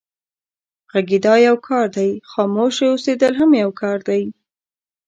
[0.91, 4.23] غږېدا يو کار دی، خاموشه اوسېدل هم يو کار دی.